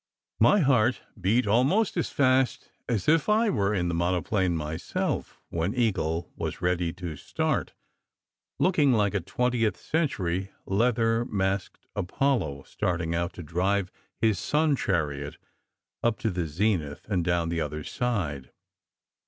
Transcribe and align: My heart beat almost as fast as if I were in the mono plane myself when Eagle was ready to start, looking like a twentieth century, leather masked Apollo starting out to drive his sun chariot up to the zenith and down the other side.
My 0.39 0.61
heart 0.61 1.03
beat 1.21 1.45
almost 1.45 1.95
as 1.95 2.09
fast 2.09 2.71
as 2.89 3.07
if 3.07 3.29
I 3.29 3.51
were 3.51 3.71
in 3.71 3.87
the 3.87 3.93
mono 3.93 4.23
plane 4.23 4.57
myself 4.57 5.39
when 5.49 5.75
Eagle 5.75 6.31
was 6.35 6.59
ready 6.59 6.91
to 6.93 7.15
start, 7.15 7.73
looking 8.57 8.93
like 8.93 9.13
a 9.13 9.19
twentieth 9.19 9.77
century, 9.77 10.49
leather 10.65 11.23
masked 11.25 11.85
Apollo 11.95 12.63
starting 12.65 13.13
out 13.13 13.33
to 13.33 13.43
drive 13.43 13.91
his 14.19 14.39
sun 14.39 14.75
chariot 14.75 15.37
up 16.01 16.17
to 16.21 16.31
the 16.31 16.47
zenith 16.47 17.05
and 17.07 17.23
down 17.23 17.49
the 17.49 17.61
other 17.61 17.83
side. 17.83 18.49